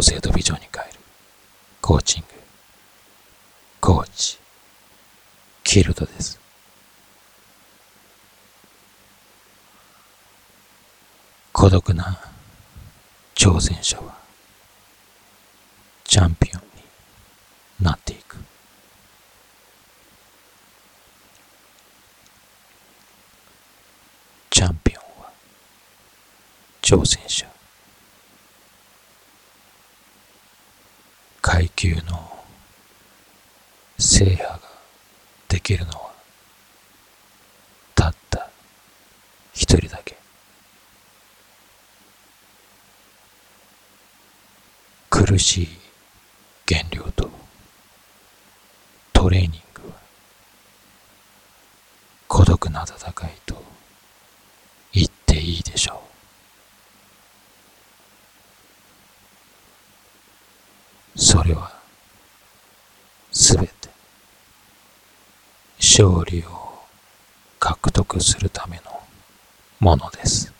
[0.00, 0.98] 同性と美女に変える。
[1.82, 2.28] コーチング。
[3.82, 4.38] コーチ。
[5.62, 6.40] キルドです。
[11.52, 12.18] 孤独な
[13.34, 14.14] 挑戦者は
[16.04, 18.38] チャンピオンになっていく。
[24.48, 25.30] チャンピオンは
[26.80, 27.59] 挑戦者。
[31.60, 32.38] 階級の
[33.98, 34.60] 制覇が
[35.46, 36.10] できるのは
[37.94, 38.48] たった
[39.52, 40.16] 一人だけ。
[45.10, 45.68] 苦しい
[46.64, 47.28] 減量と
[49.12, 49.96] トレーニングは
[52.26, 52.96] 孤独な戦
[53.26, 53.62] いと
[54.94, 56.02] 言っていいでしょ
[61.09, 61.09] う。
[61.22, 61.70] それは
[63.30, 63.72] すべて
[65.78, 66.80] 勝利を
[67.58, 69.00] 獲得するための
[69.80, 70.50] ものです。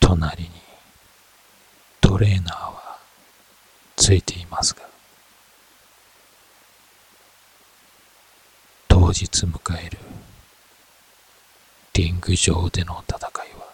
[0.00, 0.50] 隣に
[2.02, 2.98] トレーナーは
[3.96, 4.82] ついていますが
[8.86, 9.98] 当日迎える
[11.94, 13.70] リング上での戦いは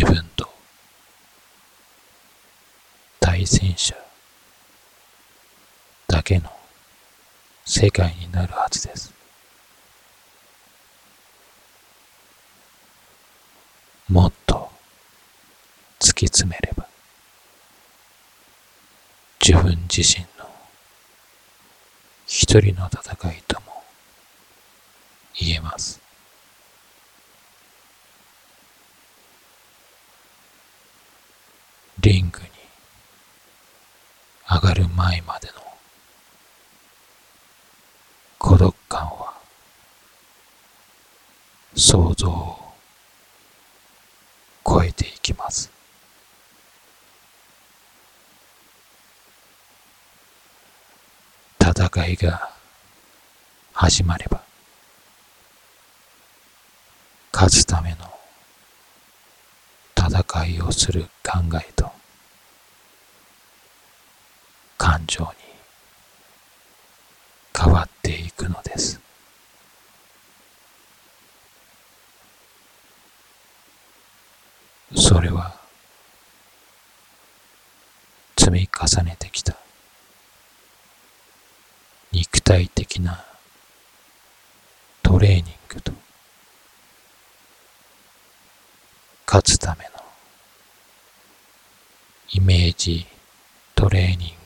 [0.00, 0.48] 自分と
[3.18, 3.96] 対戦者
[6.06, 6.48] だけの
[7.64, 9.12] 世界になるはずです。
[14.08, 14.70] もっと
[15.98, 16.86] 突き詰めれば
[19.44, 20.48] 自分自身の
[22.28, 23.82] 一人の戦いとも
[25.40, 26.07] 言えます。
[32.08, 32.48] リングに
[34.50, 35.52] 上がる前までの
[38.38, 39.34] 孤独感は
[41.76, 42.72] 想像を
[44.66, 45.70] 超えていきます。
[51.60, 52.50] 戦いが
[53.74, 54.42] 始まれば
[57.34, 57.96] 勝つための
[59.94, 61.98] 戦いをする考えと
[64.98, 65.28] 感情に
[67.56, 69.00] 変わっていくのです。
[74.96, 75.54] それは
[78.36, 79.54] 積み重ねてきた
[82.10, 83.22] 肉体的な
[85.02, 85.92] トレーニングと
[89.26, 89.90] 勝つための
[92.32, 93.06] イメージ
[93.74, 94.37] トレーニング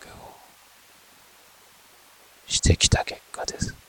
[2.47, 3.82] してきた結果です。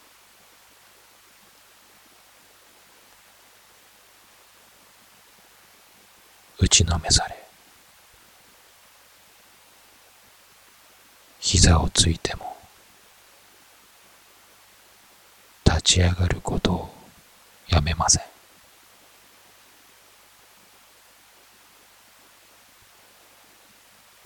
[6.64, 7.36] 打ちのめされ
[11.42, 12.56] 膝をついても
[15.66, 16.90] 立ち上がることを
[17.68, 18.24] やめません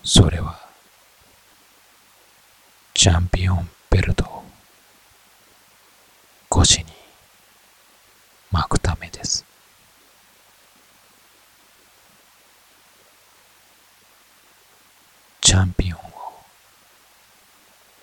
[0.04, 0.60] それは
[2.94, 4.44] チャンピオンベルトを
[6.48, 6.84] 腰に
[8.52, 9.44] 巻くためです
[15.40, 16.02] チャンピオンを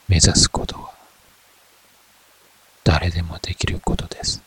[0.10, 0.92] 目指すことは
[2.84, 4.42] 誰でもできることです。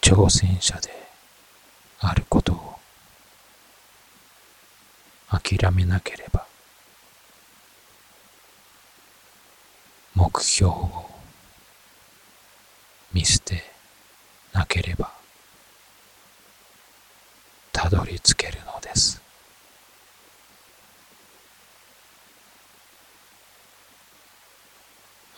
[0.00, 0.90] 挑戦者で
[1.98, 2.45] あること
[5.40, 6.46] 諦めなければ
[10.14, 11.10] 目標を
[13.12, 13.62] 見捨て
[14.52, 15.12] なければ
[17.72, 19.20] たどり着けるのです。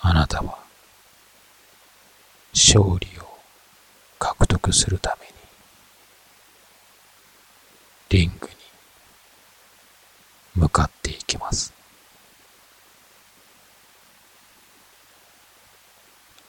[0.01, 0.59] あなたは
[2.55, 3.39] 勝利を
[4.19, 5.33] 獲得するために
[8.11, 8.58] リングに
[10.59, 11.73] 向かっていきます。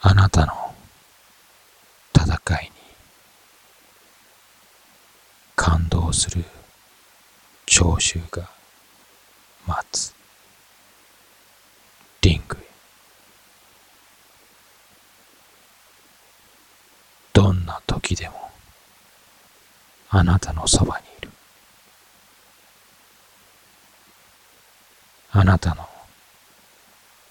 [0.02, 0.54] あなたの
[2.16, 2.72] 戦いに
[5.56, 6.44] 感動する
[7.68, 8.50] 聴衆が
[9.68, 10.12] 待つ。
[12.22, 12.60] リングへ。
[17.34, 18.50] どんな時でも
[20.10, 21.30] あなたのそばにいる。
[25.32, 25.88] あなたの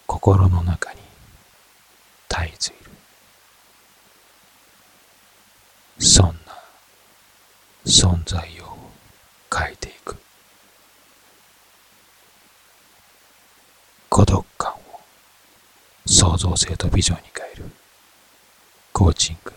[0.06, 1.00] 心の中に
[2.28, 2.90] 絶えずいる。
[5.98, 6.32] そんな
[7.84, 8.76] 存在を
[9.52, 10.16] 変えていく。
[14.08, 14.76] 孤独感を
[16.06, 17.70] 創造性とビジョンに変える。
[18.92, 19.52] コーチング。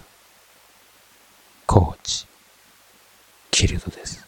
[1.67, 2.25] コーチ。
[3.51, 4.20] キルドです。